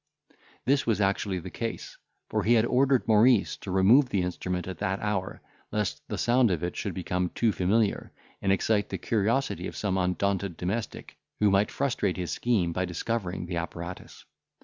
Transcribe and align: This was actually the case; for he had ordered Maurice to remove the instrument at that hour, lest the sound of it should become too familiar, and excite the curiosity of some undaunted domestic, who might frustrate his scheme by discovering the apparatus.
This 0.65 0.87
was 0.87 0.99
actually 0.99 1.37
the 1.37 1.51
case; 1.51 1.95
for 2.27 2.41
he 2.43 2.55
had 2.55 2.65
ordered 2.65 3.07
Maurice 3.07 3.55
to 3.57 3.69
remove 3.69 4.09
the 4.09 4.23
instrument 4.23 4.67
at 4.67 4.79
that 4.79 4.99
hour, 4.99 5.41
lest 5.71 6.01
the 6.07 6.17
sound 6.17 6.49
of 6.49 6.63
it 6.63 6.75
should 6.75 6.95
become 6.95 7.29
too 7.35 7.51
familiar, 7.51 8.11
and 8.41 8.51
excite 8.51 8.89
the 8.89 8.97
curiosity 8.97 9.67
of 9.67 9.77
some 9.77 9.99
undaunted 9.99 10.57
domestic, 10.57 11.19
who 11.39 11.51
might 11.51 11.69
frustrate 11.69 12.17
his 12.17 12.31
scheme 12.31 12.73
by 12.73 12.83
discovering 12.85 13.45
the 13.45 13.57
apparatus. 13.57 14.25